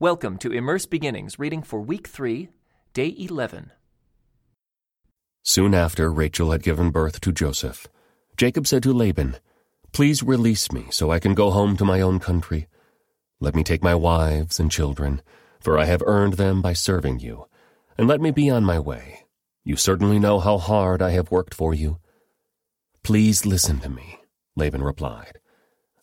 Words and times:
Welcome 0.00 0.38
to 0.38 0.50
Immerse 0.50 0.86
Beginnings, 0.86 1.38
reading 1.38 1.62
for 1.62 1.80
week 1.80 2.08
3, 2.08 2.48
day 2.94 3.14
11. 3.16 3.70
Soon 5.44 5.72
after 5.72 6.10
Rachel 6.10 6.50
had 6.50 6.64
given 6.64 6.90
birth 6.90 7.20
to 7.20 7.30
Joseph, 7.30 7.86
Jacob 8.36 8.66
said 8.66 8.82
to 8.82 8.92
Laban, 8.92 9.36
Please 9.92 10.20
release 10.20 10.72
me 10.72 10.86
so 10.90 11.12
I 11.12 11.20
can 11.20 11.32
go 11.32 11.52
home 11.52 11.76
to 11.76 11.84
my 11.84 12.00
own 12.00 12.18
country. 12.18 12.66
Let 13.38 13.54
me 13.54 13.62
take 13.62 13.84
my 13.84 13.94
wives 13.94 14.58
and 14.58 14.68
children, 14.68 15.22
for 15.60 15.78
I 15.78 15.84
have 15.84 16.02
earned 16.04 16.34
them 16.34 16.60
by 16.60 16.72
serving 16.72 17.20
you, 17.20 17.46
and 17.96 18.08
let 18.08 18.20
me 18.20 18.32
be 18.32 18.50
on 18.50 18.64
my 18.64 18.80
way. 18.80 19.26
You 19.62 19.76
certainly 19.76 20.18
know 20.18 20.40
how 20.40 20.58
hard 20.58 21.02
I 21.02 21.10
have 21.10 21.30
worked 21.30 21.54
for 21.54 21.72
you. 21.72 22.00
Please 23.04 23.46
listen 23.46 23.78
to 23.78 23.88
me, 23.88 24.18
Laban 24.56 24.82
replied. 24.82 25.38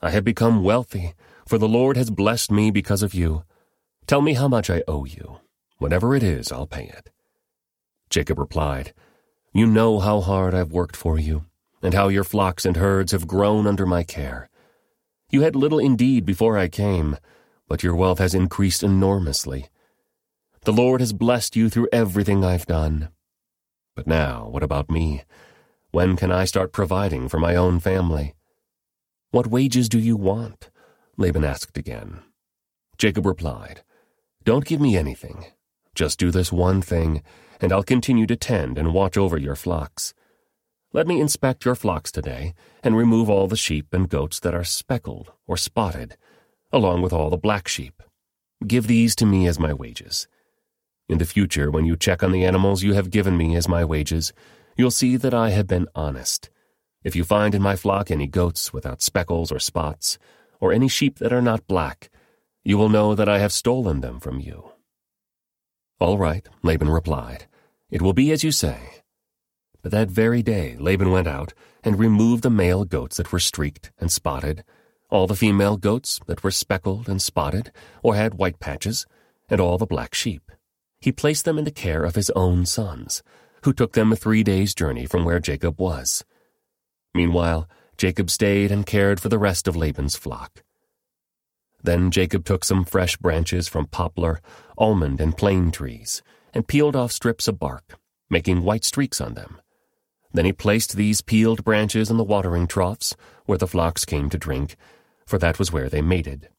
I 0.01 0.11
have 0.11 0.23
become 0.23 0.63
wealthy, 0.63 1.13
for 1.45 1.57
the 1.57 1.67
Lord 1.67 1.97
has 1.97 2.09
blessed 2.09 2.51
me 2.51 2.71
because 2.71 3.03
of 3.03 3.13
you. 3.13 3.43
Tell 4.07 4.21
me 4.21 4.33
how 4.33 4.47
much 4.47 4.69
I 4.69 4.83
owe 4.87 5.05
you. 5.05 5.39
Whatever 5.77 6.15
it 6.15 6.23
is, 6.23 6.51
I'll 6.51 6.67
pay 6.67 6.85
it. 6.85 7.09
Jacob 8.09 8.37
replied, 8.37 8.93
You 9.53 9.65
know 9.65 9.99
how 9.99 10.21
hard 10.21 10.53
I've 10.53 10.71
worked 10.71 10.95
for 10.95 11.17
you, 11.17 11.45
and 11.81 11.93
how 11.93 12.09
your 12.09 12.23
flocks 12.23 12.65
and 12.65 12.77
herds 12.77 13.13
have 13.13 13.25
grown 13.25 13.65
under 13.65 13.85
my 13.85 14.03
care. 14.03 14.49
You 15.29 15.41
had 15.41 15.55
little 15.55 15.79
indeed 15.79 16.25
before 16.25 16.57
I 16.57 16.67
came, 16.67 17.17
but 17.67 17.83
your 17.83 17.95
wealth 17.95 18.19
has 18.19 18.35
increased 18.35 18.83
enormously. 18.83 19.69
The 20.63 20.73
Lord 20.73 20.99
has 20.99 21.13
blessed 21.13 21.55
you 21.55 21.69
through 21.69 21.87
everything 21.93 22.43
I've 22.43 22.65
done. 22.65 23.09
But 23.95 24.07
now, 24.07 24.47
what 24.49 24.61
about 24.61 24.91
me? 24.91 25.23
When 25.91 26.15
can 26.17 26.31
I 26.31 26.45
start 26.45 26.73
providing 26.73 27.29
for 27.29 27.39
my 27.39 27.55
own 27.55 27.79
family? 27.79 28.35
What 29.31 29.47
wages 29.47 29.87
do 29.87 29.97
you 29.97 30.17
want? 30.17 30.69
Laban 31.17 31.45
asked 31.45 31.77
again. 31.77 32.19
Jacob 32.97 33.25
replied, 33.25 33.83
don't 34.43 34.65
give 34.65 34.81
me 34.81 34.97
anything. 34.97 35.45
Just 35.93 36.19
do 36.19 36.31
this 36.31 36.51
one 36.51 36.81
thing, 36.81 37.21
and 37.59 37.71
I'll 37.71 37.83
continue 37.83 38.25
to 38.27 38.35
tend 38.35 38.77
and 38.77 38.93
watch 38.93 39.17
over 39.17 39.37
your 39.37 39.55
flocks. 39.55 40.13
Let 40.93 41.07
me 41.07 41.21
inspect 41.21 41.63
your 41.63 41.75
flocks 41.75 42.11
today 42.11 42.53
and 42.83 42.97
remove 42.97 43.29
all 43.29 43.47
the 43.47 43.55
sheep 43.55 43.93
and 43.93 44.09
goats 44.09 44.39
that 44.41 44.53
are 44.53 44.63
speckled 44.63 45.31
or 45.47 45.57
spotted, 45.57 46.17
along 46.71 47.01
with 47.01 47.13
all 47.13 47.29
the 47.29 47.37
black 47.37 47.67
sheep. 47.67 48.01
Give 48.65 48.87
these 48.87 49.15
to 49.15 49.25
me 49.25 49.47
as 49.47 49.59
my 49.59 49.73
wages. 49.73 50.27
In 51.07 51.17
the 51.17 51.25
future, 51.25 51.71
when 51.71 51.85
you 51.85 51.95
check 51.95 52.23
on 52.23 52.31
the 52.31 52.45
animals 52.45 52.83
you 52.83 52.93
have 52.93 53.09
given 53.09 53.37
me 53.37 53.55
as 53.55 53.67
my 53.67 53.83
wages, 53.83 54.33
you'll 54.77 54.91
see 54.91 55.17
that 55.17 55.33
I 55.33 55.49
have 55.49 55.67
been 55.67 55.87
honest. 55.95 56.49
If 57.03 57.15
you 57.15 57.23
find 57.23 57.55
in 57.55 57.61
my 57.61 57.75
flock 57.75 58.11
any 58.11 58.27
goats 58.27 58.71
without 58.71 59.01
speckles 59.01 59.51
or 59.51 59.59
spots, 59.59 60.19
or 60.59 60.71
any 60.71 60.87
sheep 60.87 61.17
that 61.19 61.33
are 61.33 61.41
not 61.41 61.67
black, 61.67 62.10
you 62.63 62.77
will 62.77 62.89
know 62.89 63.15
that 63.15 63.29
I 63.29 63.39
have 63.39 63.51
stolen 63.51 64.01
them 64.01 64.19
from 64.19 64.39
you. 64.39 64.71
All 65.99 66.17
right, 66.17 66.47
Laban 66.63 66.89
replied. 66.89 67.45
It 67.89 68.01
will 68.01 68.13
be 68.13 68.31
as 68.31 68.43
you 68.43 68.51
say. 68.51 69.03
But 69.81 69.91
that 69.91 70.09
very 70.09 70.41
day 70.41 70.75
Laban 70.79 71.11
went 71.11 71.27
out 71.27 71.53
and 71.83 71.97
removed 71.97 72.43
the 72.43 72.49
male 72.49 72.85
goats 72.85 73.17
that 73.17 73.31
were 73.31 73.39
streaked 73.39 73.91
and 73.99 74.11
spotted, 74.11 74.63
all 75.09 75.27
the 75.27 75.35
female 75.35 75.77
goats 75.77 76.19
that 76.27 76.43
were 76.43 76.51
speckled 76.51 77.09
and 77.09 77.21
spotted 77.21 77.71
or 78.03 78.15
had 78.15 78.35
white 78.35 78.59
patches, 78.59 79.05
and 79.49 79.59
all 79.59 79.77
the 79.77 79.85
black 79.85 80.13
sheep. 80.13 80.51
He 80.99 81.11
placed 81.11 81.45
them 81.45 81.57
in 81.57 81.65
the 81.65 81.71
care 81.71 82.03
of 82.03 82.15
his 82.15 82.29
own 82.31 82.65
sons, 82.65 83.23
who 83.63 83.73
took 83.73 83.93
them 83.93 84.11
a 84.11 84.15
three 84.15 84.43
days' 84.43 84.75
journey 84.75 85.05
from 85.05 85.25
where 85.25 85.39
Jacob 85.39 85.79
was. 85.79 86.23
Meanwhile, 87.13 87.67
Jacob 87.97 88.29
stayed 88.29 88.71
and 88.71 88.85
cared 88.85 89.19
for 89.19 89.29
the 89.29 89.39
rest 89.39 89.67
of 89.67 89.75
Laban's 89.75 90.15
flock. 90.15 90.63
Then 91.83 92.11
Jacob 92.11 92.45
took 92.45 92.63
some 92.63 92.85
fresh 92.85 93.17
branches 93.17 93.67
from 93.67 93.87
poplar, 93.87 94.41
almond, 94.77 95.19
and 95.19 95.35
plane 95.35 95.71
trees, 95.71 96.21
and 96.53 96.67
peeled 96.67 96.95
off 96.95 97.11
strips 97.11 97.47
of 97.47 97.59
bark, 97.59 97.97
making 98.29 98.63
white 98.63 98.85
streaks 98.85 99.19
on 99.19 99.33
them. 99.33 99.59
Then 100.33 100.45
he 100.45 100.53
placed 100.53 100.95
these 100.95 101.21
peeled 101.21 101.63
branches 101.63 102.09
in 102.09 102.17
the 102.17 102.23
watering 102.23 102.67
troughs, 102.67 103.15
where 103.45 103.57
the 103.57 103.67
flocks 103.67 104.05
came 104.05 104.29
to 104.29 104.37
drink, 104.37 104.75
for 105.25 105.37
that 105.39 105.59
was 105.59 105.71
where 105.71 105.89
they 105.89 106.01
mated. 106.01 106.49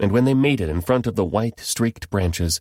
And 0.00 0.12
when 0.12 0.24
they 0.24 0.34
mated 0.34 0.68
in 0.68 0.80
front 0.80 1.06
of 1.06 1.16
the 1.16 1.24
white, 1.24 1.60
streaked 1.60 2.10
branches, 2.10 2.60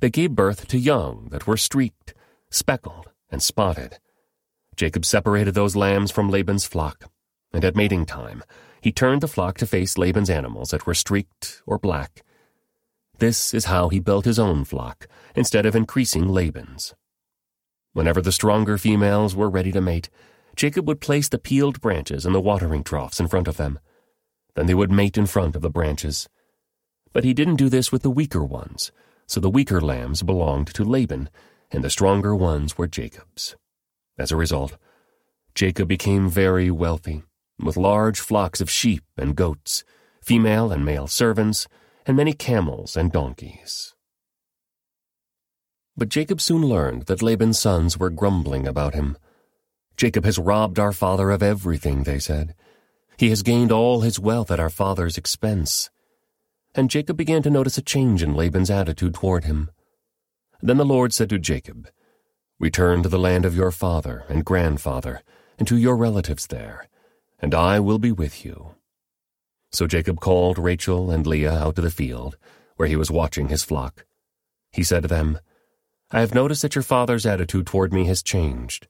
they 0.00 0.10
gave 0.10 0.34
birth 0.34 0.66
to 0.68 0.78
young 0.78 1.28
that 1.30 1.46
were 1.46 1.56
streaked, 1.56 2.14
speckled, 2.50 3.10
and 3.30 3.42
spotted. 3.42 3.98
Jacob 4.76 5.04
separated 5.04 5.54
those 5.54 5.76
lambs 5.76 6.10
from 6.10 6.30
Laban's 6.30 6.66
flock, 6.66 7.10
and 7.56 7.64
at 7.64 7.74
mating 7.74 8.04
time, 8.04 8.44
he 8.82 8.92
turned 8.92 9.22
the 9.22 9.26
flock 9.26 9.56
to 9.56 9.66
face 9.66 9.96
Laban's 9.96 10.28
animals 10.28 10.72
that 10.72 10.84
were 10.84 10.92
streaked 10.92 11.62
or 11.64 11.78
black. 11.78 12.22
This 13.16 13.54
is 13.54 13.64
how 13.64 13.88
he 13.88 13.98
built 13.98 14.26
his 14.26 14.38
own 14.38 14.66
flock, 14.66 15.08
instead 15.34 15.64
of 15.64 15.74
increasing 15.74 16.28
Laban's. 16.28 16.94
Whenever 17.94 18.20
the 18.20 18.30
stronger 18.30 18.76
females 18.76 19.34
were 19.34 19.48
ready 19.48 19.72
to 19.72 19.80
mate, 19.80 20.10
Jacob 20.54 20.86
would 20.86 21.00
place 21.00 21.30
the 21.30 21.38
peeled 21.38 21.80
branches 21.80 22.26
in 22.26 22.34
the 22.34 22.42
watering 22.42 22.84
troughs 22.84 23.18
in 23.18 23.26
front 23.26 23.48
of 23.48 23.56
them. 23.56 23.78
Then 24.54 24.66
they 24.66 24.74
would 24.74 24.92
mate 24.92 25.16
in 25.16 25.24
front 25.24 25.56
of 25.56 25.62
the 25.62 25.70
branches. 25.70 26.28
But 27.14 27.24
he 27.24 27.32
didn't 27.32 27.56
do 27.56 27.70
this 27.70 27.90
with 27.90 28.02
the 28.02 28.10
weaker 28.10 28.44
ones, 28.44 28.92
so 29.26 29.40
the 29.40 29.48
weaker 29.48 29.80
lambs 29.80 30.22
belonged 30.22 30.74
to 30.74 30.84
Laban, 30.84 31.30
and 31.70 31.82
the 31.82 31.88
stronger 31.88 32.36
ones 32.36 32.76
were 32.76 32.86
Jacob's. 32.86 33.56
As 34.18 34.30
a 34.30 34.36
result, 34.36 34.76
Jacob 35.54 35.88
became 35.88 36.28
very 36.28 36.70
wealthy 36.70 37.22
with 37.58 37.76
large 37.76 38.20
flocks 38.20 38.60
of 38.60 38.70
sheep 38.70 39.04
and 39.16 39.36
goats, 39.36 39.84
female 40.20 40.72
and 40.72 40.84
male 40.84 41.06
servants, 41.06 41.66
and 42.04 42.16
many 42.16 42.32
camels 42.32 42.96
and 42.96 43.12
donkeys. 43.12 43.94
But 45.96 46.10
Jacob 46.10 46.40
soon 46.40 46.62
learned 46.62 47.02
that 47.02 47.22
Laban's 47.22 47.58
sons 47.58 47.98
were 47.98 48.10
grumbling 48.10 48.66
about 48.66 48.94
him. 48.94 49.16
Jacob 49.96 50.24
has 50.24 50.38
robbed 50.38 50.78
our 50.78 50.92
father 50.92 51.30
of 51.30 51.42
everything, 51.42 52.02
they 52.02 52.18
said. 52.18 52.54
He 53.16 53.30
has 53.30 53.42
gained 53.42 53.72
all 53.72 54.02
his 54.02 54.20
wealth 54.20 54.50
at 54.50 54.60
our 54.60 54.68
father's 54.68 55.16
expense. 55.16 55.88
And 56.74 56.90
Jacob 56.90 57.16
began 57.16 57.42
to 57.42 57.50
notice 57.50 57.78
a 57.78 57.82
change 57.82 58.22
in 58.22 58.36
Laban's 58.36 58.70
attitude 58.70 59.14
toward 59.14 59.44
him. 59.44 59.70
Then 60.60 60.76
the 60.76 60.84
Lord 60.84 61.14
said 61.14 61.30
to 61.30 61.38
Jacob, 61.38 61.88
Return 62.58 63.02
to 63.02 63.08
the 63.08 63.18
land 63.18 63.46
of 63.46 63.56
your 63.56 63.70
father 63.70 64.24
and 64.28 64.44
grandfather, 64.44 65.22
and 65.58 65.66
to 65.66 65.78
your 65.78 65.96
relatives 65.96 66.46
there 66.46 66.88
and 67.38 67.54
I 67.54 67.80
will 67.80 67.98
be 67.98 68.12
with 68.12 68.44
you. 68.44 68.74
So 69.72 69.86
Jacob 69.86 70.20
called 70.20 70.58
Rachel 70.58 71.10
and 71.10 71.26
Leah 71.26 71.52
out 71.52 71.76
to 71.76 71.82
the 71.82 71.90
field, 71.90 72.36
where 72.76 72.88
he 72.88 72.96
was 72.96 73.10
watching 73.10 73.48
his 73.48 73.64
flock. 73.64 74.06
He 74.72 74.82
said 74.82 75.02
to 75.02 75.08
them, 75.08 75.38
I 76.10 76.20
have 76.20 76.34
noticed 76.34 76.62
that 76.62 76.74
your 76.74 76.82
father's 76.82 77.26
attitude 77.26 77.66
toward 77.66 77.92
me 77.92 78.04
has 78.06 78.22
changed, 78.22 78.86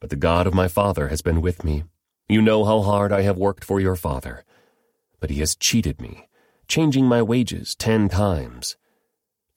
but 0.00 0.10
the 0.10 0.16
God 0.16 0.46
of 0.46 0.54
my 0.54 0.68
father 0.68 1.08
has 1.08 1.22
been 1.22 1.40
with 1.40 1.64
me. 1.64 1.84
You 2.28 2.42
know 2.42 2.64
how 2.64 2.82
hard 2.82 3.12
I 3.12 3.22
have 3.22 3.38
worked 3.38 3.64
for 3.64 3.80
your 3.80 3.96
father, 3.96 4.44
but 5.20 5.30
he 5.30 5.40
has 5.40 5.56
cheated 5.56 6.00
me, 6.00 6.28
changing 6.68 7.06
my 7.06 7.22
wages 7.22 7.74
ten 7.74 8.08
times. 8.08 8.76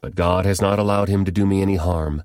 But 0.02 0.16
God 0.16 0.46
has 0.46 0.62
not 0.62 0.80
allowed 0.80 1.08
him 1.08 1.24
to 1.26 1.32
do 1.32 1.46
me 1.46 1.62
any 1.62 1.76
harm, 1.76 2.24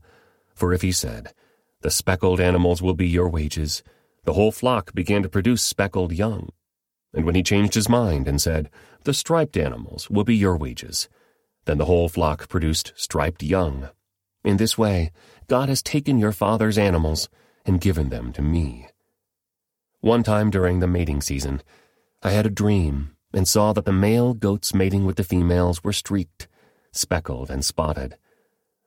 for 0.55 0.73
if 0.73 0.83
he 0.83 0.93
said, 0.93 1.35
The 1.83 1.91
speckled 1.91 2.41
animals 2.41 2.81
will 2.81 2.95
be 2.95 3.09
your 3.09 3.29
wages, 3.29 3.83
the 4.29 4.35
whole 4.35 4.53
flock 4.53 4.93
began 4.93 5.23
to 5.23 5.29
produce 5.31 5.63
speckled 5.63 6.13
young. 6.13 6.51
And 7.15 7.25
when 7.25 7.35
he 7.35 7.43
changed 7.43 7.73
his 7.73 7.89
mind 7.89 8.29
and 8.29 8.39
said, 8.39 8.69
The 9.05 9.15
striped 9.15 9.57
animals 9.57 10.11
will 10.11 10.23
be 10.23 10.37
your 10.37 10.55
wages, 10.55 11.09
then 11.65 11.79
the 11.79 11.87
whole 11.87 12.11
flock 12.11 12.47
produced 12.47 12.93
striped 12.95 13.43
young. 13.43 13.89
In 14.45 14.59
this 14.59 14.77
way, 14.77 15.13
God 15.47 15.71
has 15.71 15.83
taken 15.83 16.19
your 16.19 16.33
father's 16.33 16.77
animals 16.77 17.31
and 17.65 17.81
given 17.81 18.11
them 18.11 18.35
to 18.35 18.43
me. 18.43 18.89
One 20.01 20.23
time 20.23 20.51
during 20.51 20.81
the 20.81 20.87
mating 20.87 21.23
season, 21.23 21.63
I 22.23 22.33
had 22.33 22.45
a 22.45 22.51
dream 22.51 23.17
and 23.33 23.49
saw 23.49 23.73
that 23.73 23.87
the 23.87 23.95
male 23.95 24.35
goats 24.35 24.75
mating 24.75 25.07
with 25.07 25.17
the 25.17 25.25
females 25.25 25.83
were 25.83 25.95
streaked, 25.95 26.49
speckled, 26.93 27.49
and 27.49 27.65
spotted. 27.65 28.19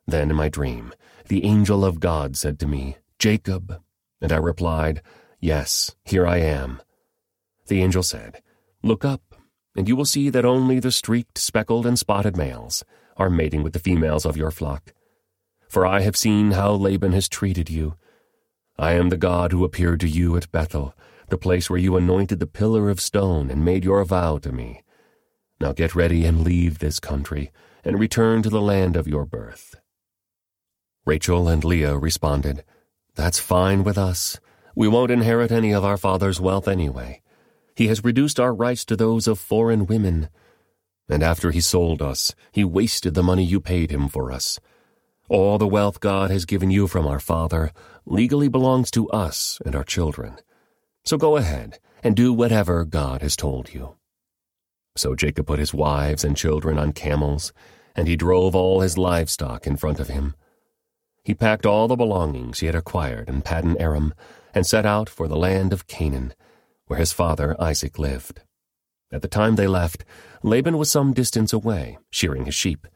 Then 0.06 0.30
in 0.30 0.36
my 0.36 0.50
dream, 0.50 0.94
the 1.30 1.46
angel 1.46 1.84
of 1.84 2.00
God 2.00 2.38
said 2.38 2.60
to 2.60 2.68
me, 2.68 2.98
Jacob. 3.18 3.82
And 4.22 4.32
I 4.32 4.38
replied, 4.38 5.02
Yes, 5.42 5.96
here 6.06 6.28
I 6.28 6.38
am. 6.38 6.84
The 7.66 7.82
angel 7.82 8.04
said, 8.04 8.44
Look 8.84 9.04
up, 9.04 9.36
and 9.76 9.88
you 9.88 9.96
will 9.96 10.06
see 10.06 10.30
that 10.30 10.46
only 10.46 10.80
the 10.80 10.92
streaked, 10.92 11.40
speckled, 11.40 11.88
and 11.88 11.98
spotted 11.98 12.38
males 12.38 12.84
are 13.18 13.30
mating 13.30 13.64
with 13.64 13.74
the 13.74 13.80
females 13.80 14.24
of 14.24 14.38
your 14.38 14.52
flock. 14.52 14.94
For 15.68 15.84
I 15.84 16.02
have 16.02 16.16
seen 16.16 16.52
how 16.52 16.74
Laban 16.74 17.14
has 17.14 17.28
treated 17.28 17.72
you. 17.72 17.96
I 18.78 18.94
am 18.94 19.10
the 19.10 19.18
God 19.18 19.52
who 19.52 19.66
appeared 19.66 20.00
to 20.02 20.08
you 20.08 20.38
at 20.38 20.52
Bethel, 20.52 20.94
the 21.30 21.40
place 21.40 21.70
where 21.70 21.80
you 21.80 21.98
anointed 21.98 22.40
the 22.40 22.46
pillar 22.46 22.92
of 22.92 23.02
stone 23.02 23.50
and 23.50 23.66
made 23.66 23.84
your 23.84 24.04
vow 24.06 24.38
to 24.40 24.52
me. 24.52 24.84
Now 25.60 25.74
get 25.74 25.96
ready 25.96 26.24
and 26.26 26.44
leave 26.44 26.78
this 26.80 27.00
country, 27.00 27.52
and 27.84 28.00
return 28.00 28.44
to 28.44 28.50
the 28.50 28.62
land 28.62 28.96
of 28.96 29.08
your 29.08 29.26
birth. 29.26 29.74
Rachel 31.04 31.48
and 31.48 31.64
Leah 31.64 31.98
responded, 31.98 32.64
That's 33.16 33.40
fine 33.40 33.84
with 33.84 33.98
us. 33.98 34.40
We 34.76 34.88
won't 34.88 35.12
inherit 35.12 35.52
any 35.52 35.72
of 35.74 35.84
our 35.84 35.98
father's 35.98 36.40
wealth 36.40 36.68
anyway. 36.68 37.22
He 37.76 37.88
has 37.88 38.04
reduced 38.04 38.40
our 38.40 38.54
rights 38.54 38.86
to 38.86 38.96
those 38.96 39.28
of 39.28 39.40
foreign 39.40 39.86
women. 39.86 40.30
and 41.10 41.24
after 41.24 41.52
he 41.52 41.60
sold 41.60 42.02
us, 42.02 42.34
he 42.54 42.64
wasted 42.64 43.14
the 43.16 43.24
money 43.24 43.44
you 43.44 43.60
paid 43.60 43.92
him 43.92 44.08
for 44.08 44.32
us. 44.32 44.60
All 45.28 45.58
the 45.58 45.68
wealth 45.68 46.00
God 46.00 46.32
has 46.32 46.46
given 46.46 46.72
you 46.72 46.88
from 46.88 47.06
our 47.06 47.20
father 47.20 47.72
legally 48.06 48.48
belongs 48.48 48.90
to 48.92 49.10
us 49.10 49.60
and 49.66 49.76
our 49.76 49.84
children. 49.84 50.38
So 51.04 51.18
go 51.18 51.36
ahead 51.38 51.80
and 52.04 52.16
do 52.16 52.32
whatever 52.32 52.86
God 52.86 53.22
has 53.22 53.36
told 53.36 53.74
you. 53.74 53.96
So 54.96 55.16
Jacob 55.16 55.48
put 55.48 55.60
his 55.60 55.74
wives 55.74 56.24
and 56.24 56.36
children 56.36 56.78
on 56.78 56.94
camels, 56.94 57.54
and 57.96 58.08
he 58.08 58.16
drove 58.16 58.56
all 58.56 58.82
his 58.82 58.98
livestock 58.98 59.68
in 59.68 59.78
front 59.78 60.00
of 60.00 60.08
him. 60.08 60.36
He 61.24 61.34
packed 61.34 61.66
all 61.66 61.88
the 61.88 61.96
belongings 61.96 62.60
he 62.60 62.66
had 62.66 62.76
acquired 62.76 63.30
in 63.30 63.42
Paddan 63.42 63.76
Aram 63.80 64.14
and 64.54 64.66
set 64.66 64.86
out 64.86 65.10
for 65.10 65.28
the 65.28 65.38
land 65.38 65.74
of 65.74 65.88
Canaan, 65.88 66.34
where 66.88 67.00
his 67.00 67.14
father 67.14 67.56
Isaac 67.60 67.98
lived. 67.98 68.42
At 69.12 69.22
the 69.22 69.28
time 69.28 69.56
they 69.56 69.68
left, 69.68 70.06
Laban 70.44 70.78
was 70.78 70.90
some 70.90 71.14
distance 71.14 71.52
away, 71.54 71.98
shearing 72.10 72.46
his 72.46 72.56
sheep. 72.56 72.88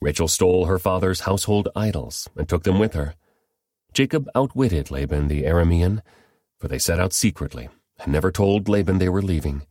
Rachel 0.00 0.28
stole 0.28 0.66
her 0.66 0.78
father's 0.78 1.20
household 1.20 1.68
idols 1.74 2.28
and 2.36 2.48
took 2.48 2.64
them 2.64 2.78
with 2.78 2.94
her. 2.94 3.14
Jacob 3.92 4.28
outwitted 4.34 4.90
Laban 4.90 5.28
the 5.28 5.44
Aramean, 5.44 6.02
for 6.58 6.68
they 6.68 6.78
set 6.78 7.00
out 7.00 7.12
secretly 7.12 7.68
and 8.00 8.12
never 8.12 8.30
told 8.30 8.68
Laban 8.68 8.98
they 8.98 9.08
were 9.08 9.22
leaving. 9.22 9.62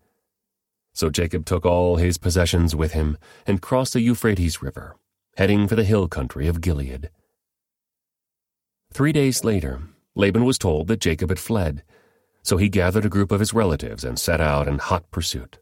So 0.94 1.10
Jacob 1.10 1.46
took 1.46 1.66
all 1.66 1.98
his 1.98 2.18
possessions 2.18 2.76
with 2.76 2.94
him 2.94 3.18
and 3.46 3.62
crossed 3.62 3.94
the 3.94 4.02
Euphrates 4.02 4.62
River, 4.62 4.96
heading 5.38 5.68
for 5.68 5.76
the 5.76 5.84
hill 5.84 6.08
country 6.08 6.48
of 6.48 6.62
Gilead. 6.62 7.10
Three 8.94 9.12
days 9.12 9.44
later, 9.44 9.82
Laban 10.16 10.46
was 10.46 10.58
told 10.58 10.88
that 10.88 11.02
Jacob 11.02 11.30
had 11.30 11.40
fled, 11.40 11.84
so 12.42 12.58
he 12.58 12.70
gathered 12.70 13.06
a 13.06 13.10
group 13.10 13.32
of 13.32 13.40
his 13.40 13.54
relatives 13.54 14.04
and 14.04 14.18
set 14.18 14.40
out 14.40 14.68
in 14.68 14.78
hot 14.78 15.10
pursuit. 15.12 15.60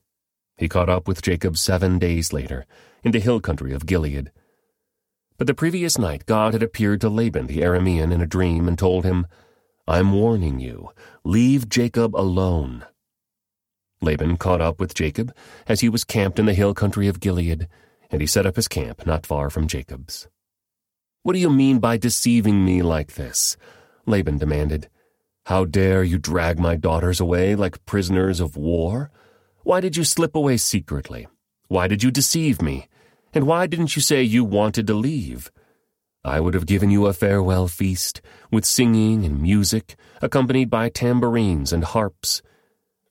He 0.58 0.70
caught 0.70 0.90
up 0.90 1.08
with 1.08 1.22
Jacob 1.22 1.58
seven 1.58 1.98
days 1.98 2.32
later 2.32 2.66
in 3.04 3.12
the 3.12 3.20
hill 3.20 3.40
country 3.40 3.74
of 3.74 3.86
Gilead. 3.86 4.32
But 5.38 5.48
the 5.48 5.56
previous 5.56 5.98
night 5.98 6.26
God 6.26 6.54
had 6.54 6.62
appeared 6.62 7.02
to 7.02 7.10
Laban 7.10 7.48
the 7.48 7.62
Aramean 7.62 8.14
in 8.14 8.22
a 8.22 8.28
dream 8.28 8.68
and 8.68 8.78
told 8.78 9.04
him, 9.04 9.26
I'm 9.88 10.14
warning 10.14 10.60
you, 10.60 10.92
leave 11.24 11.68
Jacob 11.68 12.16
alone. 12.16 12.86
Laban 14.02 14.38
caught 14.38 14.62
up 14.62 14.80
with 14.80 14.94
Jacob 14.94 15.34
as 15.68 15.80
he 15.80 15.90
was 15.90 16.04
camped 16.04 16.38
in 16.38 16.46
the 16.46 16.54
hill 16.54 16.74
country 16.74 17.08
of 17.08 17.20
Gilead, 17.20 17.68
and 18.12 18.22
he 18.22 18.28
set 18.28 18.46
up 18.46 18.56
his 18.56 18.68
camp 18.68 19.06
not 19.06 19.26
far 19.26 19.50
from 19.50 19.68
Jacob's. 19.68 20.28
What 21.24 21.34
do 21.34 21.40
you 21.40 21.50
mean 21.50 21.80
by 21.80 21.98
deceiving 21.98 22.64
me 22.64 22.82
like 22.82 23.14
this? 23.14 23.58
Laban 24.06 24.38
demanded. 24.38 24.90
How 25.46 25.66
dare 25.66 26.04
you 26.04 26.18
drag 26.18 26.60
my 26.60 26.76
daughters 26.76 27.20
away 27.20 27.56
like 27.56 27.86
prisoners 27.86 28.40
of 28.40 28.56
war? 28.56 29.12
Why 29.64 29.82
did 29.82 29.98
you 29.98 30.04
slip 30.04 30.36
away 30.36 30.58
secretly? 30.58 31.28
Why 31.68 31.88
did 31.88 32.04
you 32.04 32.12
deceive 32.12 32.62
me? 32.62 32.88
And 33.34 33.48
why 33.48 33.68
didn't 33.68 33.96
you 33.96 34.02
say 34.02 34.22
you 34.22 34.44
wanted 34.44 34.88
to 34.88 34.94
leave? 34.94 35.52
I 36.24 36.40
would 36.40 36.54
have 36.54 36.66
given 36.66 36.90
you 36.90 37.08
a 37.08 37.14
farewell 37.14 37.68
feast, 37.68 38.22
with 38.52 38.64
singing 38.64 39.26
and 39.26 39.42
music, 39.42 39.96
accompanied 40.22 40.70
by 40.70 40.88
tambourines 40.90 41.74
and 41.74 41.84
harps. 41.84 42.42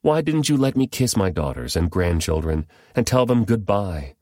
Why 0.00 0.22
didn't 0.22 0.48
you 0.48 0.56
let 0.56 0.76
me 0.76 0.86
kiss 0.86 1.16
my 1.16 1.28
daughters 1.28 1.76
and 1.76 1.90
grandchildren 1.90 2.66
and 2.94 3.06
tell 3.06 3.26
them 3.26 3.44
goodbye? 3.44 4.14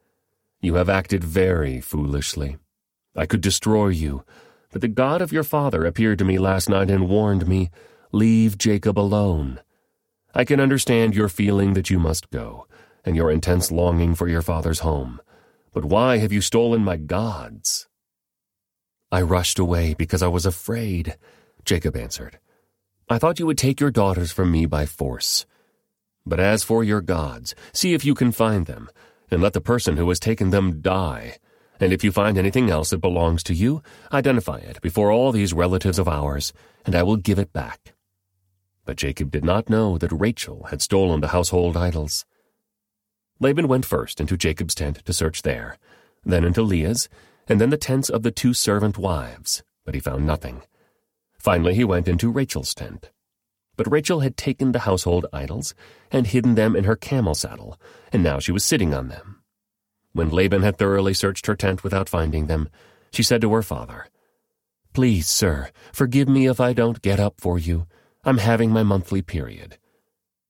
You 0.61 0.75
have 0.75 0.89
acted 0.89 1.23
very 1.23 1.81
foolishly. 1.81 2.59
I 3.15 3.27
could 3.27 3.41
destroy 3.41 3.89
you, 3.89 4.25
but 4.71 4.81
the 4.81 4.89
God 4.89 5.21
of 5.21 5.33
your 5.33 5.43
father 5.43 5.85
appeared 5.85 6.19
to 6.19 6.25
me 6.25 6.39
last 6.39 6.69
night 6.69 6.91
and 6.91 7.09
warned 7.09 7.47
me, 7.49 7.71
Leave 8.13 8.59
Jacob 8.59 8.99
alone. 8.99 9.61
I 10.35 10.45
can 10.45 10.61
understand 10.61 11.15
your 11.15 11.29
feeling 11.29 11.75
that 11.75 11.91
you 11.91 11.99
must 11.99 12.31
go, 12.31 12.67
and 13.05 13.17
your 13.17 13.31
intense 13.31 13.73
longing 13.73 14.15
for 14.15 14.29
your 14.29 14.43
father's 14.43 14.81
home. 14.81 15.21
But 15.73 15.85
why 15.85 16.19
have 16.19 16.33
you 16.33 16.41
stolen 16.41 16.83
my 16.83 16.97
gods? 16.97 17.89
I 19.13 19.23
rushed 19.23 19.59
away 19.59 19.95
because 19.95 20.23
I 20.23 20.29
was 20.29 20.47
afraid, 20.47 21.17
Jacob 21.65 21.97
answered. 21.97 22.39
I 23.09 23.19
thought 23.19 23.41
you 23.41 23.47
would 23.47 23.59
take 23.59 23.81
your 23.81 23.91
daughters 23.91 24.31
from 24.31 24.53
me 24.53 24.67
by 24.67 24.87
force. 24.87 25.47
But 26.25 26.39
as 26.39 26.63
for 26.63 26.85
your 26.85 27.01
gods, 27.01 27.57
see 27.73 27.93
if 27.93 28.05
you 28.05 28.15
can 28.15 28.31
find 28.31 28.67
them, 28.67 28.89
and 29.31 29.43
let 29.43 29.53
the 29.53 29.61
person 29.61 29.97
who 29.97 30.09
has 30.11 30.21
taken 30.21 30.51
them 30.51 30.81
die. 30.81 31.39
And 31.81 31.95
if 31.95 32.05
you 32.05 32.13
find 32.13 32.37
anything 32.37 32.69
else 32.69 32.91
that 32.91 32.99
belongs 32.99 33.43
to 33.45 33.55
you, 33.55 33.83
identify 34.13 34.59
it 34.59 34.81
before 34.83 35.11
all 35.11 35.33
these 35.33 35.55
relatives 35.55 35.99
of 35.99 36.07
ours, 36.07 36.53
and 36.85 36.95
I 36.95 37.03
will 37.03 37.17
give 37.17 37.39
it 37.39 37.55
back. 37.55 37.95
But 38.85 38.99
Jacob 38.99 39.31
did 39.31 39.45
not 39.45 39.71
know 39.71 39.97
that 39.97 40.13
Rachel 40.13 40.65
had 40.71 40.83
stolen 40.83 41.21
the 41.21 41.29
household 41.29 41.79
idols. 41.79 42.27
Laban 43.41 43.67
went 43.67 43.87
first 43.87 44.21
into 44.21 44.37
Jacob's 44.37 44.75
tent 44.75 45.03
to 45.07 45.13
search 45.15 45.41
there, 45.41 45.79
then 46.23 46.45
into 46.45 46.61
Leah's, 46.61 47.09
and 47.49 47.59
then 47.59 47.71
the 47.71 47.79
tents 47.79 48.11
of 48.11 48.23
the 48.23 48.31
two 48.31 48.53
servant 48.53 48.99
wives, 48.99 49.63
but 49.87 49.95
he 49.95 50.01
found 50.01 50.27
nothing. 50.27 50.63
Finally, 51.39 51.75
he 51.75 51.85
went 51.85 52.07
into 52.07 52.31
Rachel's 52.31 52.75
tent. 52.75 53.11
But 53.77 53.91
Rachel 53.91 54.21
had 54.21 54.37
taken 54.37 54.73
the 54.73 54.81
household 54.81 55.25
idols 55.33 55.75
and 56.11 56.27
hidden 56.27 56.55
them 56.55 56.77
in 56.77 56.85
her 56.85 56.97
camel 56.97 57.35
saddle, 57.35 57.81
and 58.13 58.23
now 58.23 58.39
she 58.39 58.53
was 58.53 58.65
sitting 58.65 58.93
on 58.93 59.09
them. 59.09 59.40
When 60.13 60.31
Laban 60.31 60.63
had 60.63 60.79
thoroughly 60.79 61.15
searched 61.15 61.47
her 61.47 61.55
tent 61.55 61.85
without 61.85 62.09
finding 62.09 62.47
them, 62.47 62.69
she 63.13 63.23
said 63.23 63.41
to 63.43 63.53
her 63.53 63.63
father, 63.63 64.07
Please, 64.93 65.29
sir, 65.29 65.71
forgive 65.93 66.29
me 66.29 66.47
if 66.47 66.61
I 66.61 66.73
don't 66.73 67.03
get 67.03 67.21
up 67.21 67.41
for 67.41 67.59
you. 67.59 67.87
I'm 68.25 68.39
having 68.39 68.71
my 68.71 68.83
monthly 68.83 69.23
period. 69.23 69.79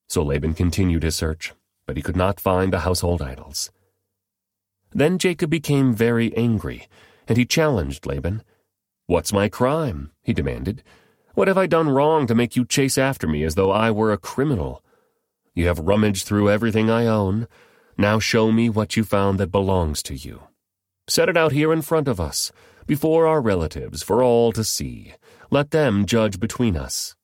So 0.09 0.23
Laban 0.23 0.55
continued 0.55 1.03
his 1.03 1.15
search, 1.15 1.53
but 1.87 1.97
he 1.97 2.03
could 2.03 2.17
not 2.17 2.41
find 2.41 2.73
the 2.73 2.81
household 2.81 3.21
idols. 3.21 3.71
Then 4.93 5.19
Jacob 5.19 5.51
became 5.51 5.95
very 5.95 6.35
angry, 6.37 6.89
and 7.29 7.37
he 7.37 7.45
challenged 7.45 8.07
Laban. 8.07 8.43
What's 9.07 9.33
my 9.33 9.49
crime? 9.49 10.11
he 10.23 10.33
demanded. 10.33 10.83
What 11.35 11.49
have 11.49 11.59
I 11.59 11.67
done 11.67 11.89
wrong 11.89 12.27
to 12.27 12.35
make 12.35 12.57
you 12.57 12.65
chase 12.65 12.99
after 12.99 13.29
me 13.29 13.45
as 13.45 13.55
though 13.55 13.71
I 13.71 13.91
were 13.91 14.13
a 14.13 14.19
criminal? 14.19 14.83
You 15.55 15.67
have 15.67 15.79
rummaged 15.79 16.27
through 16.27 16.51
everything 16.51 16.91
I 16.91 17.07
own, 17.07 17.47
now 17.97 18.19
show 18.19 18.51
me 18.53 18.69
what 18.69 18.97
you 18.97 19.05
found 19.05 19.39
that 19.39 19.53
belongs 19.53 20.03
to 20.05 20.15
you. 20.15 20.43
Set 21.09 21.29
it 21.29 21.37
out 21.37 21.53
here 21.53 21.73
in 21.73 21.83
front 21.83 22.09
of 22.09 22.21
us, 22.21 22.53
before 22.87 23.27
our 23.27 23.41
relatives, 23.41 24.03
for 24.03 24.23
all 24.23 24.53
to 24.53 24.65
see. 24.65 25.15
Let 25.51 25.71
them 25.71 26.07
judge 26.07 26.39
between 26.41 26.77
us. 26.77 27.17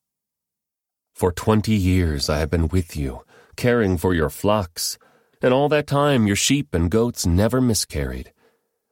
For 1.14 1.32
twenty 1.32 1.74
years 1.74 2.28
I 2.28 2.38
have 2.38 2.50
been 2.50 2.68
with 2.68 2.96
you, 2.96 3.22
caring 3.56 3.96
for 3.96 4.12
your 4.12 4.28
flocks, 4.28 4.98
and 5.40 5.54
all 5.54 5.68
that 5.68 5.86
time 5.86 6.26
your 6.26 6.36
sheep 6.36 6.74
and 6.74 6.90
goats 6.90 7.26
never 7.26 7.60
miscarried. 7.60 8.32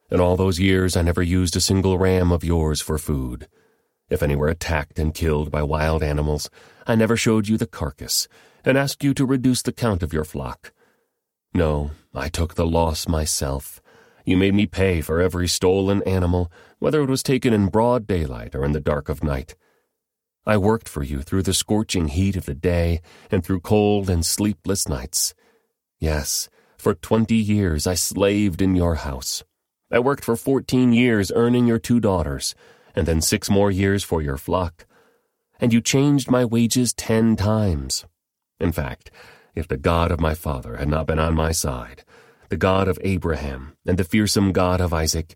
In 0.09 0.19
all 0.19 0.35
those 0.35 0.59
years 0.59 0.95
I 0.95 1.01
never 1.01 1.21
used 1.21 1.55
a 1.55 1.61
single 1.61 1.97
ram 1.97 2.31
of 2.31 2.43
yours 2.43 2.81
for 2.81 2.97
food. 2.97 3.47
If 4.09 4.21
any 4.21 4.35
were 4.35 4.49
attacked 4.49 4.99
and 4.99 5.13
killed 5.13 5.51
by 5.51 5.63
wild 5.63 6.03
animals, 6.03 6.49
I 6.87 6.95
never 6.95 7.17
showed 7.17 7.47
you 7.47 7.57
the 7.57 7.67
carcass, 7.67 8.27
and 8.63 8.77
asked 8.77 9.03
you 9.03 9.13
to 9.15 9.25
reduce 9.25 9.61
the 9.61 9.73
count 9.73 10.03
of 10.03 10.13
your 10.13 10.23
flock. 10.23 10.71
No, 11.55 11.91
I 12.13 12.27
took 12.27 12.55
the 12.55 12.65
loss 12.65 13.07
myself. 13.07 13.81
You 14.25 14.35
made 14.35 14.53
me 14.53 14.65
pay 14.65 14.99
for 14.99 15.21
every 15.21 15.47
stolen 15.47 16.03
animal, 16.03 16.51
whether 16.79 17.01
it 17.01 17.09
was 17.09 17.23
taken 17.23 17.53
in 17.53 17.67
broad 17.69 18.05
daylight 18.05 18.53
or 18.53 18.65
in 18.65 18.73
the 18.73 18.81
dark 18.81 19.07
of 19.07 19.23
night. 19.23 19.55
I 20.45 20.57
worked 20.57 20.89
for 20.89 21.01
you 21.01 21.21
through 21.21 21.43
the 21.43 21.53
scorching 21.53 22.09
heat 22.09 22.35
of 22.35 22.45
the 22.45 22.53
day 22.53 22.99
and 23.31 23.41
through 23.41 23.61
cold 23.61 24.09
and 24.09 24.25
sleepless 24.25 24.89
nights. 24.89 25.33
Yes, 25.97 26.49
for 26.77 26.93
twenty 26.93 27.37
years 27.37 27.87
I 27.87 27.93
slaved 27.93 28.61
in 28.61 28.75
your 28.75 28.95
house. 28.95 29.45
I 29.89 29.99
worked 29.99 30.25
for 30.25 30.35
fourteen 30.35 30.91
years 30.91 31.31
earning 31.33 31.67
your 31.67 31.79
two 31.79 32.01
daughters, 32.01 32.53
and 32.93 33.07
then 33.07 33.21
six 33.21 33.49
more 33.49 33.71
years 33.71 34.03
for 34.03 34.21
your 34.21 34.37
flock. 34.37 34.85
And 35.61 35.71
you 35.71 35.79
changed 35.79 36.29
my 36.29 36.43
wages 36.43 36.93
ten 36.93 37.37
times. 37.37 38.03
In 38.59 38.73
fact, 38.73 39.09
if 39.55 39.67
the 39.67 39.77
God 39.77 40.11
of 40.11 40.19
my 40.19 40.33
father 40.33 40.77
had 40.77 40.89
not 40.89 41.07
been 41.07 41.19
on 41.19 41.33
my 41.33 41.51
side, 41.51 42.03
the 42.49 42.57
God 42.57 42.87
of 42.87 42.99
Abraham 43.01 43.75
and 43.85 43.97
the 43.97 44.03
fearsome 44.03 44.51
God 44.51 44.81
of 44.81 44.93
Isaac, 44.93 45.35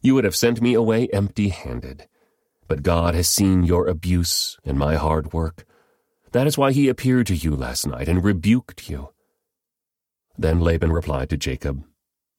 you 0.00 0.14
would 0.14 0.24
have 0.24 0.36
sent 0.36 0.60
me 0.60 0.74
away 0.74 1.08
empty 1.08 1.50
handed. 1.50 2.08
But 2.66 2.82
God 2.82 3.14
has 3.14 3.28
seen 3.28 3.62
your 3.64 3.86
abuse 3.86 4.58
and 4.64 4.78
my 4.78 4.96
hard 4.96 5.32
work. 5.32 5.64
That 6.32 6.46
is 6.46 6.58
why 6.58 6.72
he 6.72 6.88
appeared 6.88 7.26
to 7.28 7.34
you 7.34 7.54
last 7.54 7.86
night 7.86 8.08
and 8.08 8.22
rebuked 8.22 8.90
you. 8.90 9.10
Then 10.36 10.60
Laban 10.60 10.92
replied 10.92 11.30
to 11.30 11.36
Jacob, 11.36 11.84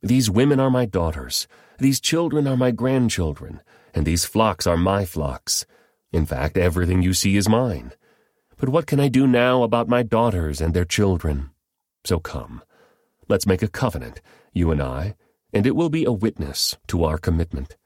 These 0.01 0.29
women 0.29 0.59
are 0.59 0.69
my 0.69 0.85
daughters, 0.85 1.47
these 1.79 1.99
children 1.99 2.47
are 2.47 2.57
my 2.57 2.71
grandchildren, 2.71 3.61
and 3.93 4.05
these 4.05 4.25
flocks 4.25 4.67
are 4.67 4.77
my 4.77 5.05
flocks. 5.05 5.65
In 6.11 6.25
fact, 6.25 6.57
everything 6.57 7.01
you 7.01 7.13
see 7.13 7.35
is 7.35 7.49
mine. 7.49 7.93
But 8.59 8.69
what 8.69 8.87
can 8.87 8.99
I 8.99 9.07
do 9.07 9.25
now 9.25 9.63
about 9.63 9.87
my 9.87 10.03
daughters 10.03 10.59
and 10.59 10.73
their 10.73 10.83
children? 10.85 11.51
So 12.03 12.19
come, 12.19 12.61
let's 13.29 13.47
make 13.47 13.63
a 13.63 13.69
covenant, 13.69 14.21
you 14.51 14.69
and 14.69 14.81
I, 14.81 15.15
and 15.53 15.65
it 15.65 15.77
will 15.77 15.89
be 15.89 16.03
a 16.03 16.11
witness 16.11 16.77
to 16.87 17.05
our 17.05 17.17
commitment. 17.17 17.77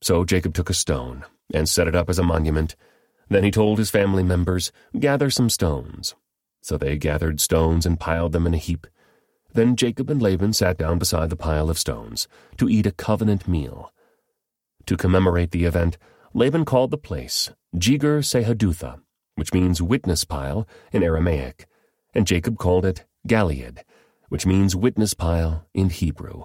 So 0.00 0.24
Jacob 0.24 0.54
took 0.54 0.70
a 0.70 0.74
stone 0.74 1.24
and 1.52 1.68
set 1.68 1.86
it 1.86 1.94
up 1.94 2.08
as 2.08 2.18
a 2.18 2.22
monument. 2.22 2.74
Then 3.28 3.44
he 3.44 3.50
told 3.50 3.78
his 3.78 3.90
family 3.90 4.22
members, 4.22 4.72
Gather 4.98 5.28
some 5.28 5.50
stones. 5.50 6.14
So 6.62 6.78
they 6.78 6.96
gathered 6.96 7.38
stones 7.38 7.84
and 7.84 8.00
piled 8.00 8.32
them 8.32 8.46
in 8.46 8.54
a 8.54 8.58
heap. 8.58 8.86
Then 9.52 9.76
Jacob 9.76 10.08
and 10.08 10.22
Laban 10.22 10.54
sat 10.54 10.78
down 10.78 10.98
beside 10.98 11.28
the 11.28 11.36
pile 11.36 11.68
of 11.68 11.78
stones 11.78 12.28
to 12.56 12.68
eat 12.68 12.86
a 12.86 12.92
covenant 12.92 13.46
meal. 13.46 13.92
To 14.86 14.96
commemorate 14.96 15.50
the 15.50 15.64
event, 15.64 15.98
Laban 16.32 16.64
called 16.64 16.90
the 16.90 16.98
place 16.98 17.50
Jegar 17.76 18.20
Sahadutha, 18.20 19.00
which 19.34 19.52
means 19.52 19.82
witness 19.82 20.24
pile 20.24 20.66
in 20.92 21.02
Aramaic, 21.02 21.66
and 22.14 22.26
Jacob 22.26 22.58
called 22.58 22.84
it 22.84 23.04
Galeed, 23.28 23.80
which 24.28 24.46
means 24.46 24.76
witness 24.76 25.14
pile 25.14 25.66
in 25.74 25.90
Hebrew. 25.90 26.44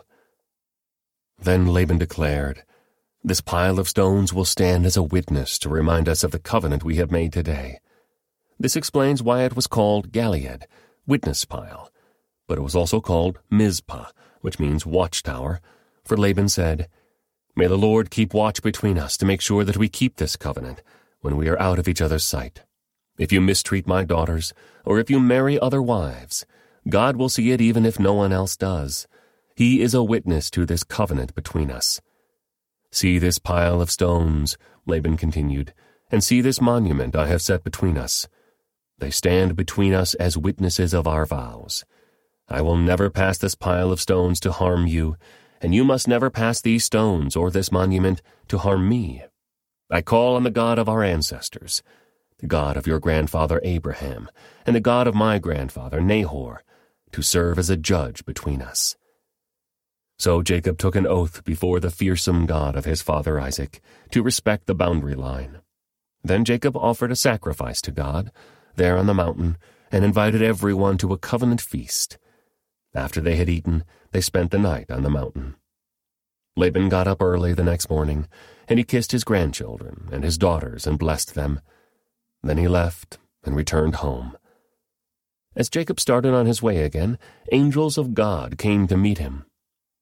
Then 1.37 1.67
Laban 1.67 1.97
declared, 1.97 2.63
This 3.23 3.41
pile 3.41 3.79
of 3.79 3.87
stones 3.87 4.33
will 4.33 4.45
stand 4.45 4.85
as 4.85 4.97
a 4.97 5.03
witness 5.03 5.57
to 5.59 5.69
remind 5.69 6.09
us 6.09 6.23
of 6.23 6.31
the 6.31 6.39
covenant 6.39 6.83
we 6.83 6.97
have 6.97 7.11
made 7.11 7.31
today. 7.31 7.79
This 8.59 8.75
explains 8.75 9.23
why 9.23 9.43
it 9.43 9.55
was 9.55 9.67
called 9.67 10.11
Galeed, 10.11 10.63
witness 11.07 11.45
pile, 11.45 11.91
but 12.47 12.57
it 12.57 12.61
was 12.61 12.75
also 12.75 12.99
called 12.99 13.39
Mizpah, 13.49 14.09
which 14.41 14.59
means 14.59 14.85
watchtower, 14.85 15.61
for 16.03 16.17
Laban 16.17 16.49
said, 16.49 16.89
May 17.55 17.67
the 17.67 17.77
Lord 17.77 18.09
keep 18.09 18.33
watch 18.33 18.61
between 18.61 18.97
us 18.97 19.17
to 19.17 19.25
make 19.25 19.41
sure 19.41 19.63
that 19.63 19.77
we 19.77 19.89
keep 19.89 20.17
this 20.17 20.35
covenant 20.35 20.81
when 21.21 21.35
we 21.37 21.47
are 21.49 21.59
out 21.59 21.79
of 21.79 21.87
each 21.87 22.01
other's 22.01 22.25
sight. 22.25 22.63
If 23.19 23.33
you 23.33 23.41
mistreat 23.41 23.85
my 23.85 24.05
daughters, 24.05 24.53
or 24.85 24.97
if 24.97 25.09
you 25.09 25.19
marry 25.19 25.59
other 25.59 25.81
wives, 25.81 26.45
God 26.87 27.17
will 27.17 27.27
see 27.27 27.51
it 27.51 27.59
even 27.59 27.85
if 27.85 27.99
no 27.99 28.13
one 28.13 28.31
else 28.31 28.55
does. 28.55 29.07
He 29.57 29.81
is 29.81 29.93
a 29.93 30.01
witness 30.01 30.49
to 30.51 30.65
this 30.65 30.85
covenant 30.85 31.35
between 31.35 31.69
us. 31.69 31.99
See 32.91 33.19
this 33.19 33.37
pile 33.37 33.81
of 33.81 33.91
stones, 33.91 34.57
Laban 34.85 35.17
continued, 35.17 35.73
and 36.09 36.23
see 36.23 36.39
this 36.39 36.61
monument 36.61 37.13
I 37.13 37.27
have 37.27 37.41
set 37.41 37.65
between 37.65 37.97
us. 37.97 38.29
They 38.97 39.11
stand 39.11 39.57
between 39.57 39.93
us 39.93 40.13
as 40.13 40.37
witnesses 40.37 40.93
of 40.93 41.05
our 41.05 41.25
vows. 41.25 41.83
I 42.47 42.61
will 42.61 42.77
never 42.77 43.09
pass 43.09 43.37
this 43.37 43.53
pile 43.53 43.91
of 43.91 43.99
stones 43.99 44.39
to 44.39 44.53
harm 44.53 44.87
you, 44.87 45.17
and 45.61 45.75
you 45.75 45.83
must 45.83 46.07
never 46.07 46.29
pass 46.29 46.61
these 46.61 46.85
stones 46.85 47.35
or 47.35 47.51
this 47.51 47.69
monument 47.69 48.21
to 48.47 48.59
harm 48.59 48.87
me. 48.87 49.25
I 49.91 50.01
call 50.01 50.37
on 50.37 50.43
the 50.43 50.51
God 50.51 50.79
of 50.79 50.87
our 50.87 51.03
ancestors, 51.03 51.83
the 52.39 52.47
God 52.47 52.75
of 52.75 52.87
your 52.87 52.99
grandfather 52.99 53.61
Abraham, 53.63 54.29
and 54.65 54.75
the 54.75 54.81
God 54.81 55.07
of 55.07 55.15
my 55.15 55.39
grandfather 55.39 56.01
Nahor, 56.01 56.63
to 57.11 57.21
serve 57.21 57.59
as 57.59 57.69
a 57.69 57.77
judge 57.77 58.25
between 58.25 58.61
us. 58.61 58.95
So 60.17 60.41
Jacob 60.41 60.77
took 60.77 60.95
an 60.95 61.07
oath 61.07 61.45
before 61.45 61.79
the 61.79 61.89
fearsome 61.89 62.45
God 62.45 62.75
of 62.75 62.85
his 62.85 63.01
father 63.01 63.39
Isaac 63.39 63.81
to 64.11 64.21
respect 64.21 64.65
the 64.65 64.75
boundary 64.75 65.15
line. 65.15 65.59
Then 66.23 66.43
Jacob 66.43 66.75
offered 66.75 67.11
a 67.11 67.15
sacrifice 67.15 67.81
to 67.81 67.91
God, 67.91 68.31
there 68.75 68.97
on 68.97 69.05
the 69.05 69.13
mountain 69.13 69.57
and 69.91 70.03
invited 70.03 70.41
everyone 70.41 70.97
to 70.97 71.13
a 71.13 71.17
covenant 71.17 71.61
feast. 71.61 72.17
After 72.93 73.21
they 73.21 73.35
had 73.35 73.49
eaten, 73.49 73.83
they 74.11 74.21
spent 74.21 74.51
the 74.51 74.59
night 74.59 74.91
on 74.91 75.03
the 75.03 75.09
mountain. 75.09 75.55
Laban 76.55 76.89
got 76.89 77.07
up 77.07 77.21
early 77.21 77.53
the 77.53 77.63
next 77.63 77.89
morning, 77.89 78.27
and 78.67 78.77
he 78.77 78.83
kissed 78.83 79.11
his 79.11 79.23
grandchildren 79.23 80.09
and 80.11 80.23
his 80.23 80.37
daughters 80.37 80.85
and 80.85 80.99
blessed 80.99 81.35
them. 81.35 81.61
Then 82.43 82.57
he 82.57 82.67
left 82.67 83.17
and 83.43 83.55
returned 83.55 83.95
home. 83.95 84.37
As 85.55 85.69
Jacob 85.69 85.99
started 85.99 86.33
on 86.33 86.45
his 86.45 86.61
way 86.61 86.83
again, 86.83 87.17
angels 87.51 87.97
of 87.97 88.13
God 88.13 88.57
came 88.57 88.87
to 88.87 88.97
meet 88.97 89.17
him. 89.17 89.45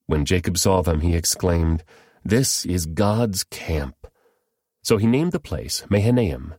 When 0.05 0.25
Jacob 0.25 0.57
saw 0.57 0.81
them, 0.81 1.01
he 1.01 1.15
exclaimed, 1.15 1.83
This 2.23 2.65
is 2.65 2.85
God's 2.85 3.43
camp. 3.43 3.95
So 4.83 4.97
he 4.97 5.07
named 5.07 5.31
the 5.31 5.39
place 5.39 5.83
Mahanaim, 5.89 6.55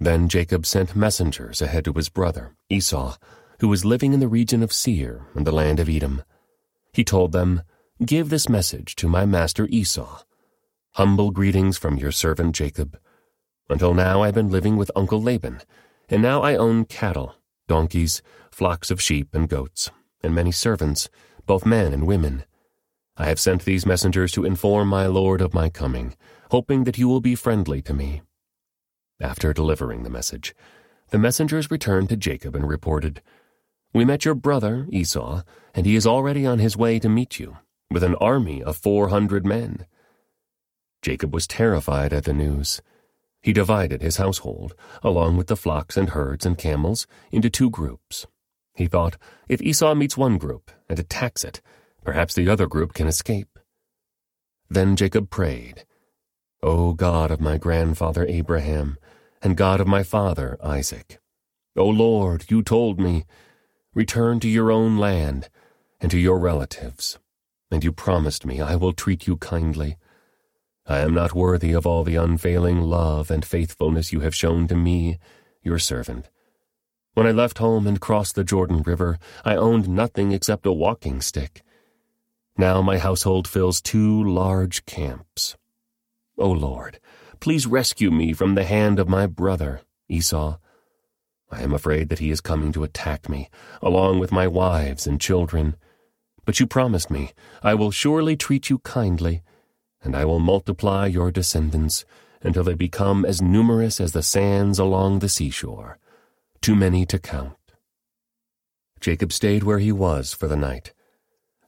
then 0.00 0.28
Jacob 0.28 0.66
sent 0.66 0.96
messengers 0.96 1.62
ahead 1.62 1.84
to 1.84 1.92
his 1.92 2.08
brother, 2.08 2.56
Esau, 2.68 3.16
who 3.60 3.68
was 3.68 3.84
living 3.84 4.12
in 4.12 4.20
the 4.20 4.28
region 4.28 4.62
of 4.62 4.72
Seir 4.72 5.26
in 5.34 5.44
the 5.44 5.52
land 5.52 5.78
of 5.80 5.88
Edom. 5.88 6.22
He 6.92 7.04
told 7.04 7.32
them, 7.32 7.62
Give 8.04 8.28
this 8.28 8.48
message 8.48 8.96
to 8.96 9.08
my 9.08 9.24
master 9.24 9.66
Esau. 9.66 10.22
Humble 10.94 11.30
greetings 11.30 11.78
from 11.78 11.96
your 11.96 12.12
servant 12.12 12.54
Jacob. 12.54 12.98
Until 13.68 13.94
now 13.94 14.22
I've 14.22 14.34
been 14.34 14.50
living 14.50 14.76
with 14.76 14.90
Uncle 14.94 15.22
Laban, 15.22 15.62
and 16.08 16.20
now 16.20 16.42
I 16.42 16.54
own 16.54 16.84
cattle, 16.84 17.34
donkeys, 17.66 18.20
flocks 18.50 18.90
of 18.90 19.00
sheep 19.00 19.34
and 19.34 19.48
goats, 19.48 19.90
and 20.22 20.34
many 20.34 20.52
servants, 20.52 21.08
both 21.46 21.64
men 21.64 21.92
and 21.92 22.06
women. 22.06 22.44
I 23.16 23.26
have 23.26 23.40
sent 23.40 23.64
these 23.64 23.86
messengers 23.86 24.32
to 24.32 24.44
inform 24.44 24.88
my 24.88 25.06
lord 25.06 25.40
of 25.40 25.54
my 25.54 25.70
coming, 25.70 26.14
hoping 26.50 26.84
that 26.84 26.98
you 26.98 27.08
will 27.08 27.20
be 27.20 27.34
friendly 27.34 27.80
to 27.82 27.94
me. 27.94 28.22
After 29.20 29.52
delivering 29.52 30.02
the 30.02 30.10
message, 30.10 30.54
the 31.10 31.18
messengers 31.18 31.70
returned 31.70 32.08
to 32.10 32.16
Jacob 32.16 32.54
and 32.54 32.68
reported, 32.68 33.22
We 33.92 34.04
met 34.04 34.24
your 34.24 34.34
brother, 34.34 34.86
Esau, 34.90 35.42
and 35.74 35.86
he 35.86 35.96
is 35.96 36.06
already 36.06 36.44
on 36.44 36.58
his 36.58 36.76
way 36.76 36.98
to 36.98 37.08
meet 37.08 37.38
you, 37.38 37.58
with 37.90 38.02
an 38.02 38.16
army 38.16 38.62
of 38.62 38.76
four 38.76 39.08
hundred 39.08 39.46
men. 39.46 39.86
Jacob 41.00 41.32
was 41.32 41.46
terrified 41.46 42.12
at 42.12 42.24
the 42.24 42.32
news. 42.32 42.82
He 43.44 43.52
divided 43.52 44.00
his 44.00 44.16
household, 44.16 44.74
along 45.02 45.36
with 45.36 45.48
the 45.48 45.56
flocks 45.56 45.98
and 45.98 46.08
herds 46.08 46.46
and 46.46 46.56
camels, 46.56 47.06
into 47.30 47.50
two 47.50 47.68
groups. 47.68 48.26
He 48.74 48.86
thought, 48.86 49.18
if 49.50 49.60
Esau 49.60 49.94
meets 49.94 50.16
one 50.16 50.38
group 50.38 50.70
and 50.88 50.98
attacks 50.98 51.44
it, 51.44 51.60
perhaps 52.02 52.32
the 52.32 52.48
other 52.48 52.66
group 52.66 52.94
can 52.94 53.06
escape. 53.06 53.58
Then 54.70 54.96
Jacob 54.96 55.28
prayed, 55.28 55.84
O 56.62 56.94
God 56.94 57.30
of 57.30 57.38
my 57.38 57.58
grandfather 57.58 58.24
Abraham, 58.26 58.96
and 59.42 59.58
God 59.58 59.78
of 59.78 59.86
my 59.86 60.02
father 60.02 60.56
Isaac. 60.62 61.20
O 61.76 61.86
Lord, 61.86 62.46
you 62.50 62.62
told 62.62 62.98
me, 62.98 63.26
Return 63.92 64.40
to 64.40 64.48
your 64.48 64.72
own 64.72 64.96
land 64.96 65.50
and 66.00 66.10
to 66.10 66.18
your 66.18 66.38
relatives, 66.38 67.18
and 67.70 67.84
you 67.84 67.92
promised 67.92 68.46
me 68.46 68.62
I 68.62 68.76
will 68.76 68.94
treat 68.94 69.26
you 69.26 69.36
kindly. 69.36 69.98
I 70.86 70.98
am 70.98 71.14
not 71.14 71.34
worthy 71.34 71.72
of 71.72 71.86
all 71.86 72.04
the 72.04 72.16
unfailing 72.16 72.82
love 72.82 73.30
and 73.30 73.44
faithfulness 73.44 74.12
you 74.12 74.20
have 74.20 74.34
shown 74.34 74.68
to 74.68 74.74
me, 74.74 75.18
your 75.62 75.78
servant. 75.78 76.28
When 77.14 77.26
I 77.26 77.30
left 77.30 77.58
home 77.58 77.86
and 77.86 78.00
crossed 78.00 78.34
the 78.34 78.44
Jordan 78.44 78.82
River, 78.82 79.18
I 79.44 79.56
owned 79.56 79.88
nothing 79.88 80.32
except 80.32 80.66
a 80.66 80.72
walking 80.72 81.22
stick. 81.22 81.62
Now 82.58 82.82
my 82.82 82.98
household 82.98 83.48
fills 83.48 83.80
two 83.80 84.22
large 84.22 84.84
camps. 84.84 85.56
O 86.36 86.50
Lord, 86.50 87.00
please 87.40 87.66
rescue 87.66 88.10
me 88.10 88.32
from 88.34 88.54
the 88.54 88.64
hand 88.64 88.98
of 88.98 89.08
my 89.08 89.26
brother, 89.26 89.80
Esau. 90.08 90.58
I 91.50 91.62
am 91.62 91.72
afraid 91.72 92.10
that 92.10 92.18
he 92.18 92.30
is 92.30 92.40
coming 92.40 92.72
to 92.72 92.84
attack 92.84 93.28
me, 93.28 93.48
along 93.80 94.18
with 94.18 94.32
my 94.32 94.46
wives 94.46 95.06
and 95.06 95.20
children. 95.20 95.76
But 96.44 96.60
you 96.60 96.66
promised 96.66 97.10
me, 97.10 97.32
I 97.62 97.74
will 97.74 97.90
surely 97.90 98.36
treat 98.36 98.68
you 98.68 98.80
kindly, 98.80 99.42
and 100.04 100.14
I 100.14 100.24
will 100.24 100.38
multiply 100.38 101.06
your 101.06 101.30
descendants 101.30 102.04
until 102.42 102.62
they 102.62 102.74
become 102.74 103.24
as 103.24 103.40
numerous 103.40 104.00
as 104.00 104.12
the 104.12 104.22
sands 104.22 104.78
along 104.78 105.18
the 105.18 105.28
seashore, 105.28 105.98
too 106.60 106.76
many 106.76 107.06
to 107.06 107.18
count. 107.18 107.56
Jacob 109.00 109.32
stayed 109.32 109.64
where 109.64 109.80
he 109.80 109.90
was 109.90 110.32
for 110.32 110.46
the 110.46 110.56
night. 110.56 110.92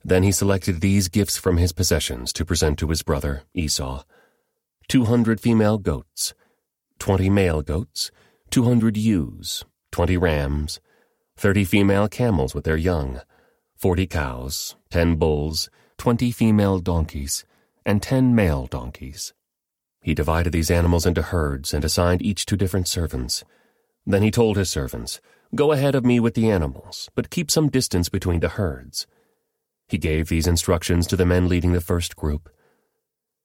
Then 0.04 0.22
he 0.22 0.32
selected 0.32 0.80
these 0.80 1.08
gifts 1.08 1.36
from 1.36 1.56
his 1.56 1.72
possessions 1.72 2.32
to 2.34 2.44
present 2.44 2.78
to 2.78 2.88
his 2.88 3.02
brother, 3.02 3.42
Esau 3.54 4.04
200 4.88 5.40
female 5.40 5.78
goats, 5.78 6.32
20 7.00 7.28
male 7.28 7.60
goats, 7.60 8.12
200 8.50 8.96
ewes, 8.96 9.64
20 9.90 10.16
rams, 10.16 10.80
30 11.36 11.64
female 11.64 12.06
camels 12.06 12.54
with 12.54 12.64
their 12.64 12.76
young, 12.76 13.20
40 13.76 14.06
cows, 14.06 14.76
10 14.90 15.16
bulls, 15.16 15.68
20 15.98 16.30
female 16.30 16.78
donkeys, 16.78 17.44
and 17.86 18.02
10 18.02 18.34
male 18.34 18.66
donkeys. 18.66 19.32
He 20.02 20.12
divided 20.12 20.52
these 20.52 20.70
animals 20.70 21.06
into 21.06 21.22
herds 21.22 21.72
and 21.72 21.84
assigned 21.84 22.20
each 22.20 22.44
to 22.46 22.56
different 22.56 22.88
servants. 22.88 23.44
Then 24.04 24.22
he 24.22 24.30
told 24.30 24.56
his 24.56 24.68
servants, 24.68 25.20
Go 25.54 25.72
ahead 25.72 25.94
of 25.94 26.04
me 26.04 26.20
with 26.20 26.34
the 26.34 26.50
animals, 26.50 27.08
but 27.14 27.30
keep 27.30 27.50
some 27.50 27.68
distance 27.70 28.08
between 28.08 28.40
the 28.40 28.50
herds. 28.50 29.06
He 29.88 29.98
gave 29.98 30.28
these 30.28 30.48
instructions 30.48 31.06
to 31.06 31.16
the 31.16 31.24
men 31.24 31.48
leading 31.48 31.72
the 31.72 31.80
first 31.80 32.16
group. 32.16 32.50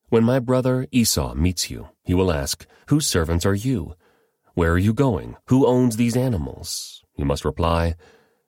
When 0.09 0.23
my 0.23 0.39
brother 0.39 0.87
Esau 0.91 1.35
meets 1.35 1.69
you, 1.69 1.89
he 2.03 2.15
will 2.15 2.31
ask, 2.31 2.65
Whose 2.87 3.05
servants 3.05 3.45
are 3.45 3.55
you? 3.55 3.95
Where 4.55 4.73
are 4.73 4.77
you 4.77 4.93
going? 4.93 5.37
Who 5.45 5.67
owns 5.67 5.95
these 5.95 6.17
animals? 6.17 7.03
You 7.15 7.25
must 7.25 7.45
reply, 7.45 7.95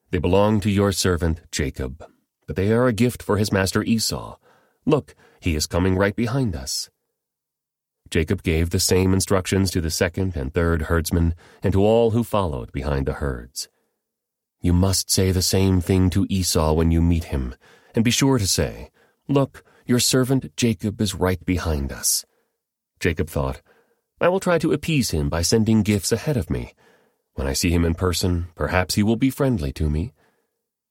They 0.10 0.18
belong 0.18 0.60
to 0.62 0.72
your 0.72 0.92
servant 0.92 1.42
Jacob, 1.52 2.04
but 2.48 2.56
they 2.56 2.72
are 2.72 2.88
a 2.88 2.94
gift 2.94 3.22
for 3.22 3.38
his 3.38 3.52
master 3.52 3.84
Esau. 3.84 4.38
Look, 4.86 5.16
he 5.44 5.56
is 5.56 5.68
coming 5.68 5.98
right 5.98 6.16
behind 6.16 6.56
us. 6.56 6.90
Jacob 8.10 8.44
gave 8.44 8.70
the 8.70 8.80
same 8.80 9.14
instructions 9.14 9.72
to 9.72 9.82
the 9.82 9.90
second 9.90 10.38
and 10.38 10.54
third 10.54 10.84
herdsmen 10.84 11.36
and 11.62 11.74
to 11.74 11.84
all 11.84 12.12
who 12.12 12.24
followed 12.24 12.72
behind 12.72 13.06
the 13.06 13.14
herds. 13.14 13.68
You 14.62 14.72
must 14.72 15.12
say 15.12 15.32
the 15.32 15.42
same 15.42 15.82
thing 15.82 16.10
to 16.12 16.26
Esau 16.30 16.72
when 16.72 16.92
you 16.92 17.02
meet 17.02 17.26
him, 17.26 17.56
and 17.94 18.06
be 18.06 18.12
sure 18.12 18.38
to 18.38 18.48
say, 18.48 18.90
Look, 19.28 19.66
your 19.86 20.00
servant 20.00 20.56
Jacob 20.56 21.02
is 21.02 21.14
right 21.14 21.44
behind 21.44 21.92
us. 21.92 22.24
Jacob 23.02 23.30
thought, 23.30 23.62
I 24.22 24.30
will 24.30 24.40
try 24.40 24.58
to 24.60 24.72
appease 24.72 25.12
him 25.12 25.28
by 25.28 25.42
sending 25.42 25.84
gifts 25.84 26.14
ahead 26.14 26.38
of 26.38 26.50
me. 26.50 26.74
When 27.34 27.48
I 27.48 27.54
see 27.54 27.72
him 27.72 27.84
in 27.84 27.96
person, 27.96 28.48
perhaps 28.56 28.96
he 28.96 29.04
will 29.04 29.18
be 29.18 29.30
friendly 29.30 29.74
to 29.74 29.90
me. 29.90 30.14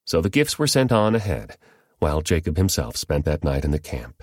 So 0.04 0.20
the 0.20 0.28
gifts 0.28 0.58
were 0.58 0.66
sent 0.66 0.92
on 0.92 1.14
ahead, 1.14 1.56
while 2.00 2.20
Jacob 2.20 2.58
himself 2.58 2.98
spent 2.98 3.24
that 3.24 3.44
night 3.44 3.64
in 3.64 3.70
the 3.70 3.78
camp. 3.78 4.22